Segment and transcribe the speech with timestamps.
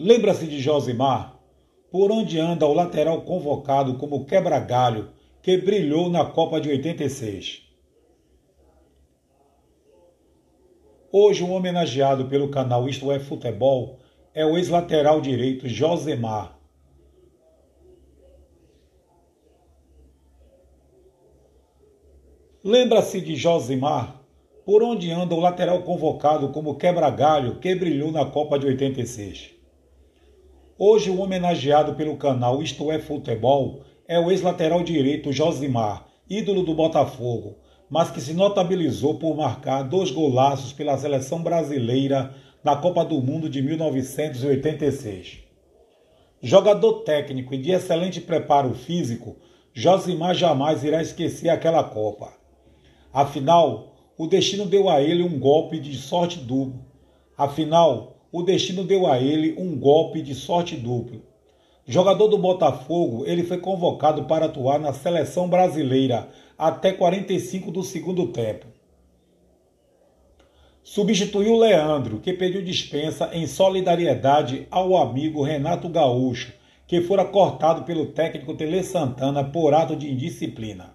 [0.00, 1.40] Lembra-se de Josimar?
[1.90, 5.10] Por onde anda o lateral convocado como quebra-galho
[5.42, 7.68] que brilhou na Copa de 86?
[11.10, 13.98] Hoje, um homenageado pelo canal Isto é Futebol
[14.32, 16.56] é o ex-lateral direito Josemar.
[22.62, 24.22] Lembra-se de Josimar?
[24.64, 29.57] Por onde anda o lateral convocado como quebra-galho que brilhou na Copa de 86?
[30.80, 36.72] Hoje, o homenageado pelo canal Isto é Futebol é o ex-lateral direito Josimar, ídolo do
[36.72, 37.56] Botafogo,
[37.90, 42.32] mas que se notabilizou por marcar dois golaços pela seleção brasileira
[42.62, 45.40] na Copa do Mundo de 1986.
[46.40, 49.34] Jogador técnico e de excelente preparo físico,
[49.74, 52.32] Josimar jamais irá esquecer aquela Copa.
[53.12, 56.86] Afinal, o destino deu a ele um golpe de sorte duplo.
[57.36, 61.22] Afinal, o destino deu a ele um golpe de sorte duplo.
[61.86, 68.26] Jogador do Botafogo, ele foi convocado para atuar na seleção brasileira até 45 do segundo
[68.28, 68.66] tempo.
[70.82, 76.52] Substituiu Leandro, que pediu dispensa em solidariedade ao amigo Renato Gaúcho,
[76.86, 80.94] que fora cortado pelo técnico Tele Santana por ato de indisciplina.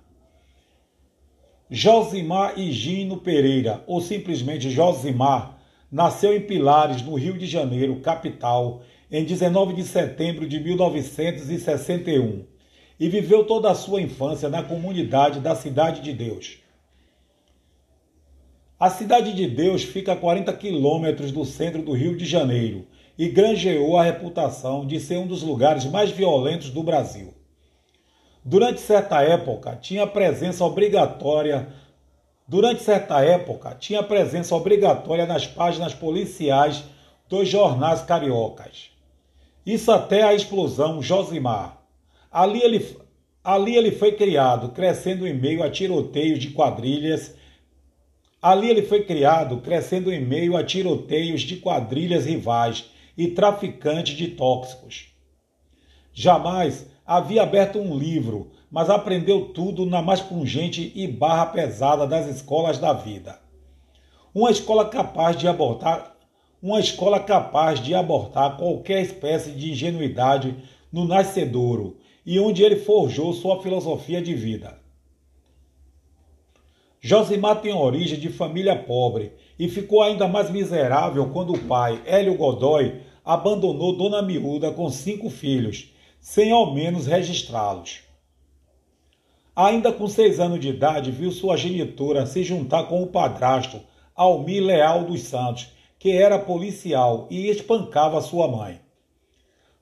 [1.69, 5.59] Josimar Higino Pereira, ou simplesmente Josimar,
[5.93, 12.45] nasceu em Pilares, no Rio de Janeiro, capital, em 19 de setembro de 1961
[12.99, 16.57] e viveu toda a sua infância na comunidade da Cidade de Deus.
[18.79, 23.29] A Cidade de Deus fica a 40 quilômetros do centro do Rio de Janeiro e
[23.29, 27.35] granjeou a reputação de ser um dos lugares mais violentos do Brasil.
[28.43, 31.67] Durante certa época, tinha presença obrigatória
[32.47, 36.83] Durante certa época, tinha presença obrigatória nas páginas policiais
[37.29, 38.91] dos jornais cariocas.
[39.65, 41.81] Isso até a explosão Josimar.
[42.29, 42.97] Ali ele,
[43.43, 47.33] ali ele foi criado, crescendo em meio a tiroteios de quadrilhas.
[48.41, 52.85] Ali ele foi criado, crescendo em meio a tiroteios de quadrilhas rivais
[53.17, 55.13] e traficantes de tóxicos.
[56.11, 62.25] Jamais havia aberto um livro, mas aprendeu tudo na mais pungente e barra pesada das
[62.25, 63.39] escolas da vida.
[64.33, 66.15] Uma escola capaz de abortar,
[66.59, 70.55] uma escola capaz de abortar qualquer espécie de ingenuidade
[70.91, 74.79] no nascedouro e onde ele forjou sua filosofia de vida.
[76.99, 82.35] Josimar tem origem de família pobre e ficou ainda mais miserável quando o pai, Hélio
[82.35, 88.02] Godoy, abandonou Dona Miúda com cinco filhos, sem ao menos registrá-los.
[89.55, 93.79] Ainda com seis anos de idade, viu sua genitora se juntar com o padrasto,
[94.15, 95.67] Almir Leal dos Santos,
[95.99, 98.81] que era policial e espancava sua mãe.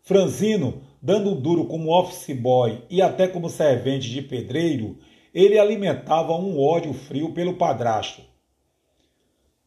[0.01, 4.97] Franzino dando duro como office boy e até como servente de pedreiro,
[5.33, 8.21] ele alimentava um ódio frio pelo padrasto.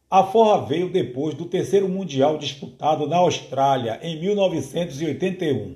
[0.09, 5.75] A forra veio depois do terceiro Mundial disputado na Austrália em 1981.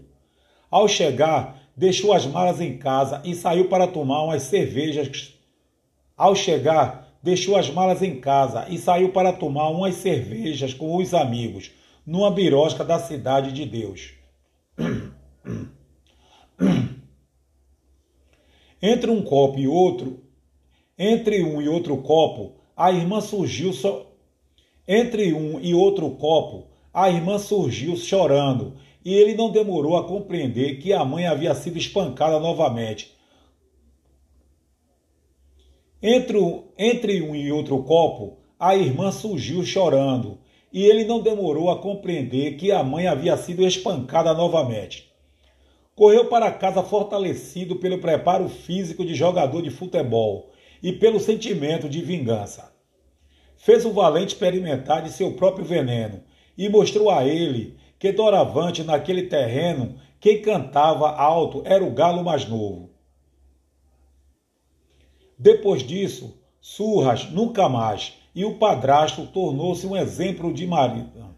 [0.70, 5.34] Ao chegar, deixou as malas em casa e saiu para tomar umas cervejas.
[6.18, 11.14] Ao chegar, deixou as malas em casa e saiu para tomar umas cervejas com os
[11.14, 11.72] amigos,
[12.06, 14.12] numa birosca da Cidade de Deus.
[18.82, 20.22] Entre um copo e outro,
[20.98, 24.06] entre um e outro copo, a irmã surgiu só.
[24.86, 30.80] Entre um e outro copo, a irmã surgiu chorando, e ele não demorou a compreender
[30.80, 33.18] que a mãe havia sido espancada novamente.
[36.02, 36.38] Entre,
[36.78, 40.40] entre um e outro copo, a irmã surgiu chorando,
[40.72, 45.10] e ele não demorou a compreender que a mãe havia sido espancada novamente.
[45.96, 50.50] Correu para casa fortalecido pelo preparo físico de jogador de futebol
[50.82, 52.72] e pelo sentimento de vingança.
[53.58, 56.24] Fez o valente experimentar de seu próprio veneno
[56.58, 62.48] e mostrou a ele que doravante naquele terreno quem cantava alto era o galo mais
[62.48, 62.90] novo.
[65.38, 71.36] Depois disso, surras nunca mais e o padrasto tornou-se um exemplo de marido.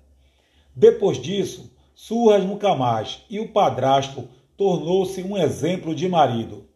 [0.75, 6.67] Depois disso, surras nunca mais e o padrasto tornou-se um exemplo de marido.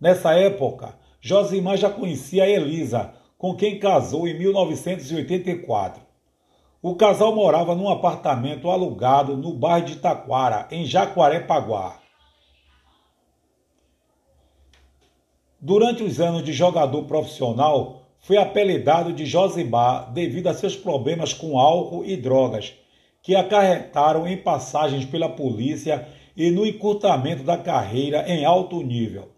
[0.00, 6.03] Nessa época, Josimar já conhecia Elisa, com quem casou em 1984.
[6.86, 11.98] O casal morava num apartamento alugado no bairro de Taquara, em Jaguarepaguá.
[15.58, 21.58] Durante os anos de jogador profissional, foi apelidado de Josimar devido a seus problemas com
[21.58, 22.74] álcool e drogas,
[23.22, 26.06] que acarretaram em passagens pela polícia
[26.36, 29.30] e no encurtamento da carreira em alto nível.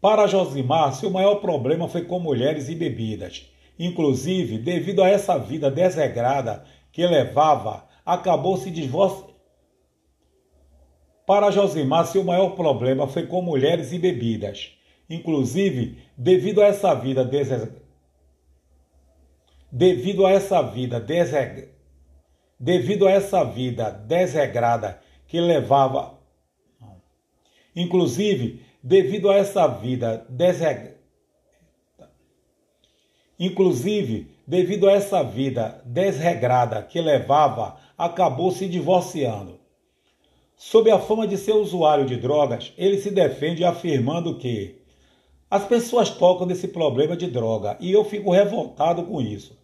[0.00, 3.56] Para Josimar, seu maior problema foi com mulheres e bebidas.
[3.78, 9.28] Inclusive, devido a essa vida desregrada que levava, acabou se divorciando.
[11.26, 14.72] Para Josimar, seu maior problema foi com mulheres e bebidas.
[15.08, 17.82] Inclusive, devido a essa vida desregrada,
[19.70, 21.70] devido a essa vida desregrada,
[22.58, 26.18] devido a essa vida desregrada que levava,
[27.76, 30.97] inclusive, devido a essa vida desregrada,
[33.38, 39.58] inclusive, devido a essa vida desregrada que levava, acabou se divorciando.
[40.56, 44.78] Sob a fama de ser usuário de drogas, ele se defende afirmando que
[45.50, 49.56] as pessoas tocam nesse problema de droga e eu fico revoltado com isso.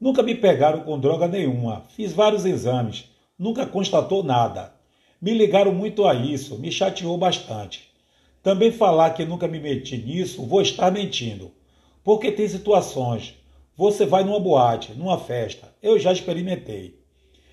[0.00, 4.72] Nunca me pegaram com droga nenhuma, fiz vários exames, nunca constatou nada.
[5.20, 7.90] Me ligaram muito a isso, me chateou bastante.
[8.40, 11.50] Também falar que nunca me meti nisso, vou estar mentindo.
[12.08, 13.34] Porque tem situações.
[13.76, 16.98] Você vai numa boate, numa festa, eu já experimentei.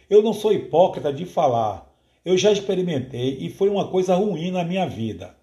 [0.10, 1.94] Eu não sou hipócrita de falar.
[2.24, 5.36] Eu já experimentei e foi uma coisa ruim na minha vida.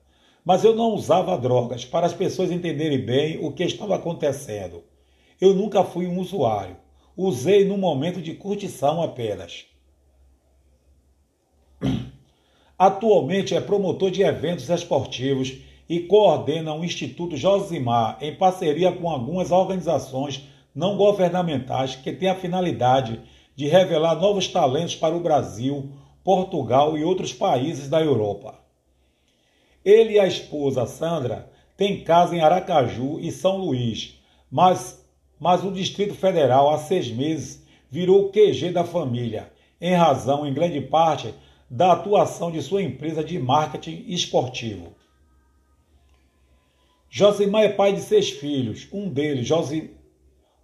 [0.42, 4.82] Mas eu não usava drogas para as pessoas entenderem bem o que estava acontecendo.
[5.38, 6.78] Eu nunca fui um usuário
[7.14, 9.66] usei no momento de curtição apenas.
[12.78, 19.50] Atualmente é promotor de eventos esportivos e coordena o Instituto Josimar em parceria com algumas
[19.50, 23.20] organizações não governamentais que têm a finalidade
[23.54, 25.92] de revelar novos talentos para o Brasil,
[26.24, 28.54] Portugal e outros países da Europa.
[29.84, 34.18] Ele e a esposa Sandra têm casa em Aracaju e São Luís,
[34.50, 34.98] mas
[35.38, 40.54] mas o Distrito Federal, há seis meses, virou o QG da família, em razão, em
[40.54, 41.34] grande parte,
[41.68, 45.01] da atuação de sua empresa de marketing esportivo.
[47.14, 48.88] Josimar é pai de seis filhos.
[48.90, 49.90] Um deles, Josi...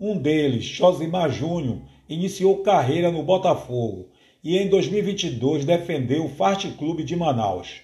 [0.01, 4.09] um deles Josimar Júnior, iniciou carreira no Botafogo
[4.43, 7.83] e em 2022 defendeu o Fast Clube de Manaus.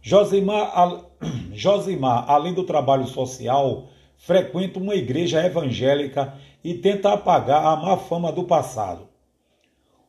[0.00, 1.06] Josimar,
[1.54, 8.32] Josimar, além do trabalho social, frequenta uma igreja evangélica e tenta apagar a má fama
[8.32, 9.06] do passado.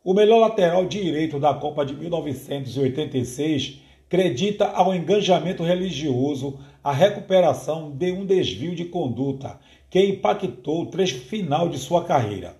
[0.04, 3.83] O melhor lateral direito da Copa de 1986
[4.13, 11.19] acredita ao engajamento religioso a recuperação de um desvio de conduta que impactou o trecho
[11.21, 12.56] final de sua carreira.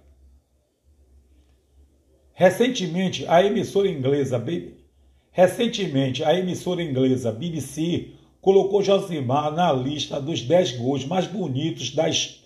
[2.33, 4.44] Recentemente, a emissora inglesa
[5.31, 12.44] Recentemente, a emissora inglesa BBC colocou Josimar na lista dos 10 gols mais bonitos das.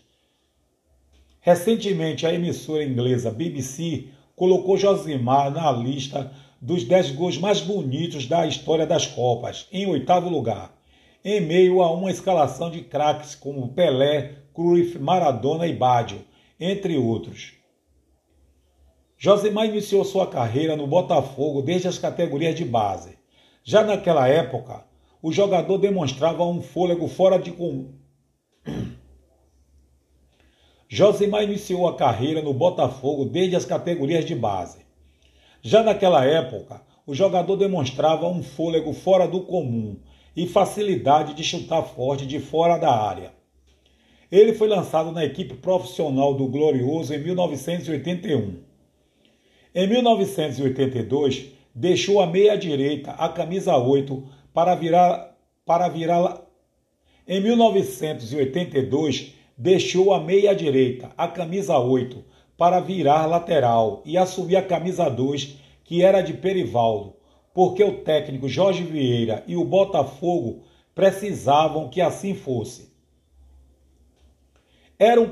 [1.40, 6.30] Recentemente, a emissora inglesa BBC colocou Josimar na lista
[6.62, 10.76] dos 10 gols mais bonitos da história das Copas, em oitavo lugar,
[11.24, 16.26] em meio a uma escalação de craques como Pelé, Cruyff, Maradona e Baggio,
[16.60, 17.54] entre outros.
[19.18, 23.18] Josimar iniciou sua carreira no Botafogo desde as categorias de base.
[23.64, 24.86] Já naquela época,
[25.22, 27.94] o jogador demonstrava um fôlego fora de comum.
[30.90, 34.87] Josimar iniciou a carreira no Botafogo desde as categorias de base.
[35.62, 39.98] Já naquela época, o jogador demonstrava um fôlego fora do comum
[40.36, 43.32] e facilidade de chutar forte de fora da área.
[44.32, 48.56] Ele foi lançado na equipe profissional do Glorioso em 1981.
[49.74, 54.24] Em 1982, deixou a meia-direita, a camisa 8,
[54.54, 55.36] para virar
[55.66, 56.42] para virar
[57.28, 62.24] em 1982 deixou a meia direita, a camisa 8,
[62.58, 67.16] para virar lateral e assumir a camisa 2, que era de Perivaldo,
[67.54, 70.64] porque o técnico Jorge Vieira e o Botafogo
[70.96, 72.92] precisavam que assim fosse.
[75.00, 75.32] Era um,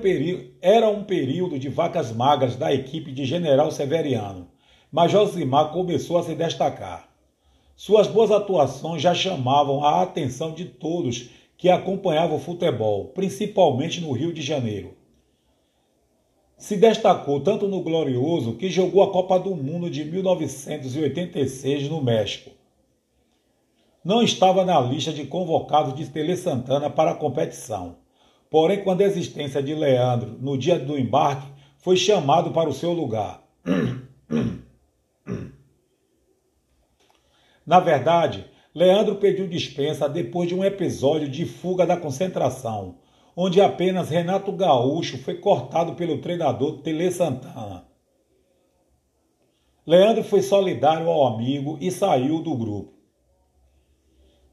[0.62, 4.48] era um período de vacas magras da equipe de General Severiano,
[4.91, 7.10] mas Josimar começou a se destacar.
[7.75, 14.12] Suas boas atuações já chamavam a atenção de todos que acompanhavam o futebol, principalmente no
[14.12, 14.96] Rio de Janeiro.
[16.58, 22.52] Se destacou tanto no Glorioso que jogou a Copa do Mundo de 1986 no México.
[24.04, 27.98] Não estava na lista de convocados de Tele Santana para a competição.
[28.50, 31.48] Porém, com a desistência de Leandro no dia do embarque,
[31.78, 33.44] foi chamado para o seu lugar.
[37.66, 43.00] Na verdade, Leandro pediu dispensa depois de um episódio de fuga da concentração,
[43.36, 47.86] onde apenas Renato Gaúcho foi cortado pelo treinador Tele Santana.
[49.86, 52.94] Leandro foi solidário ao amigo e saiu do grupo.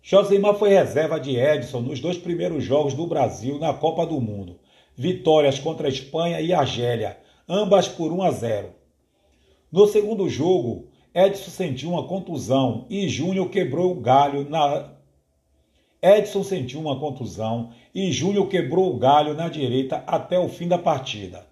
[0.03, 4.59] Josimar foi reserva de Edson nos dois primeiros jogos do Brasil na Copa do Mundo.
[4.97, 8.75] Vitórias contra a Espanha e Argélia, ambas por 1 a 0.
[9.71, 14.92] No segundo jogo, Edson sentiu uma contusão e Júnior quebrou o galho na
[16.03, 20.77] Edson sentiu uma contusão e Júnior quebrou o galho na direita até o fim da
[20.77, 21.47] partida.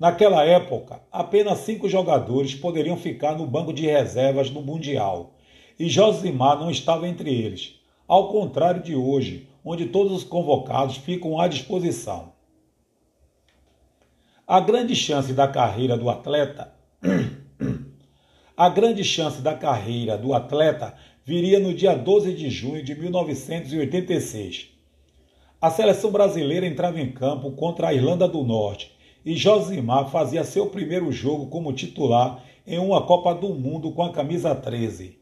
[0.00, 5.34] Naquela época, apenas cinco jogadores poderiam ficar no banco de reservas no Mundial,
[5.78, 7.76] e Josimar não estava entre eles,
[8.08, 12.32] ao contrário de hoje, onde todos os convocados ficam à disposição.
[14.44, 16.74] A grande chance da carreira do atleta
[18.54, 24.70] A grande chance da carreira do atleta viria no dia 12 de junho de 1986.
[25.60, 28.90] A seleção brasileira entrava em campo contra a Irlanda do Norte
[29.24, 34.12] e Josimar fazia seu primeiro jogo como titular em uma Copa do Mundo com a
[34.12, 35.20] camisa 13.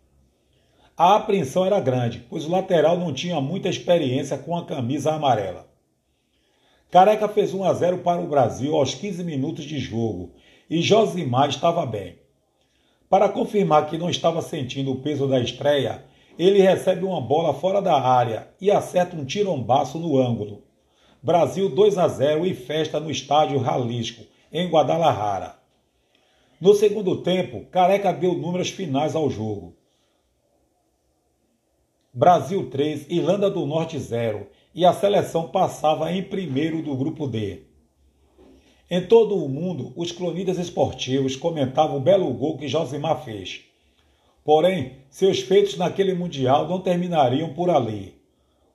[0.97, 5.69] A apreensão era grande, pois o lateral não tinha muita experiência com a camisa amarela.
[6.91, 10.33] Careca fez 1 a 0 para o Brasil aos 15 minutos de jogo
[10.69, 12.19] e Josimar estava bem.
[13.11, 16.05] Para confirmar que não estava sentindo o peso da estreia,
[16.39, 20.63] ele recebe uma bola fora da área e acerta um tirombaço no ângulo.
[21.21, 25.57] Brasil 2 a 0 e festa no estádio Jalisco, em Guadalajara.
[26.61, 29.75] No segundo tempo, Careca deu números finais ao jogo.
[32.15, 37.70] Brasil 3, Irlanda do Norte 0 e a seleção passava em primeiro do grupo D.
[38.91, 43.61] Em todo o mundo, os cronistas esportivos comentavam o belo gol que Josimar fez.
[44.45, 48.21] Porém, seus feitos naquele Mundial não terminariam por ali.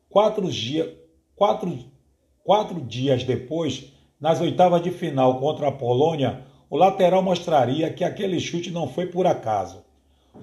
[0.09, 0.97] Quatro, dia,
[1.35, 1.77] quatro,
[2.45, 8.39] quatro dias depois, nas oitavas de final contra a Polônia, o lateral mostraria que aquele
[8.39, 9.83] chute não foi por acaso.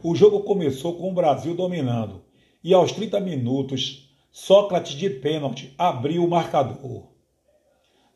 [0.02, 2.22] O jogo começou com o Brasil dominando,
[2.62, 7.08] e aos 30 minutos, Sócrates de pênalti abriu o marcador.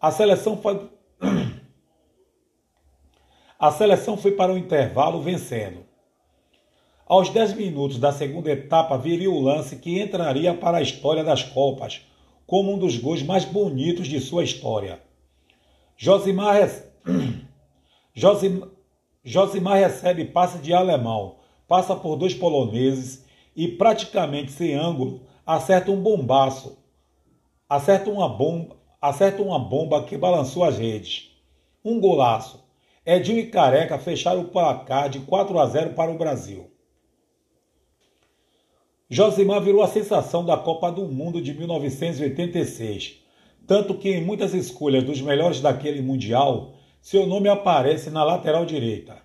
[0.00, 0.88] A seleção foi
[3.66, 5.84] a seleção foi para o intervalo vencendo.
[7.04, 11.42] Aos 10 minutos da segunda etapa viria o lance que entraria para a história das
[11.42, 12.02] Copas
[12.46, 15.02] como um dos gols mais bonitos de sua história.
[15.96, 16.70] Josimar,
[18.14, 18.62] Josim...
[19.24, 26.00] Josimar recebe passe de alemão, passa por dois poloneses e praticamente sem ângulo acerta um
[26.00, 26.78] bombaço.
[27.68, 31.32] Acerta uma bomba, acerta uma bomba que balançou as redes.
[31.84, 32.65] Um golaço.
[33.06, 36.68] Edinho e Careca fecharam o placar de 4 a 0 para o Brasil.
[39.08, 43.22] Josimar virou a sensação da Copa do Mundo de 1986,
[43.64, 49.22] tanto que em muitas escolhas dos melhores daquele Mundial, seu nome aparece na lateral direita.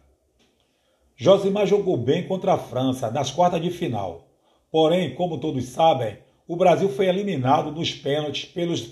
[1.16, 4.28] Josimar jogou bem contra a França nas quartas de final.
[4.72, 8.88] Porém, como todos sabem, o Brasil foi eliminado nos pênaltis pelos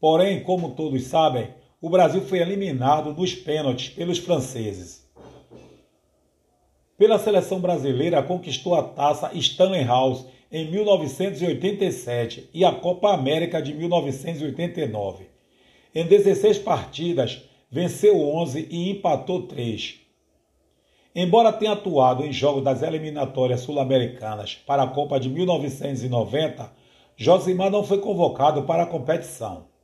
[0.00, 5.06] Porém, como todos sabem, o Brasil foi eliminado nos pênaltis pelos franceses.
[6.96, 13.74] Pela seleção brasileira, conquistou a taça Stanley House em 1987 e a Copa América de
[13.74, 15.26] 1989.
[15.94, 20.00] Em 16 partidas, venceu 11 e empatou 3.
[21.14, 26.72] Embora tenha atuado em jogos das eliminatórias sul-americanas para a Copa de 1990,
[27.16, 29.75] Josimar não foi convocado para a competição.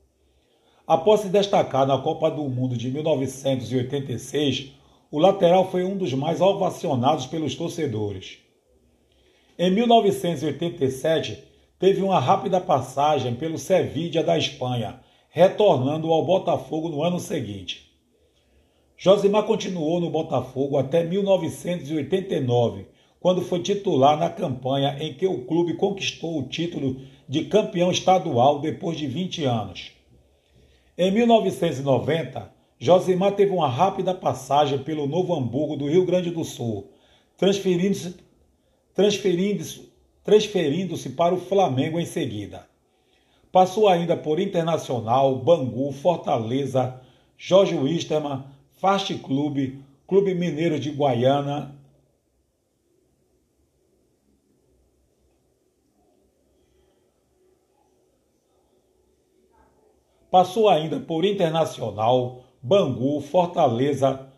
[0.86, 4.72] Após se destacar na Copa do Mundo de 1986,
[5.12, 8.38] o lateral foi um dos mais ovacionados pelos torcedores.
[9.56, 11.44] Em 1987,
[11.78, 14.98] teve uma rápida passagem pelo Sevilla da Espanha,
[15.30, 17.92] retornando ao Botafogo no ano seguinte.
[18.96, 22.86] Josimar continuou no Botafogo até 1989,
[23.20, 28.58] quando foi titular na campanha em que o clube conquistou o título de campeão estadual
[28.58, 30.01] depois de 20 anos.
[31.04, 36.92] Em 1990, Josimar teve uma rápida passagem pelo Novo Hamburgo do Rio Grande do Sul,
[37.36, 38.18] transferindo-se
[38.94, 39.64] transferindo
[40.22, 42.68] transferindo para o Flamengo em seguida.
[43.50, 47.00] Passou ainda por Internacional, Bangu, Fortaleza,
[47.36, 48.44] Jorge Wisterman,
[48.74, 51.74] Fast Clube, Clube Mineiro de Guaiana,
[60.32, 64.28] Passou ainda por Internacional, Bangu, Fortaleza,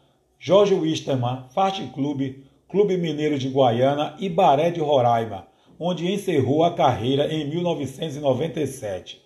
[0.41, 5.47] Jorge Wisterman, Fast Clube, Clube Mineiro de Guaiana e Baré de Roraima,
[5.79, 9.24] onde encerrou a carreira em 1997.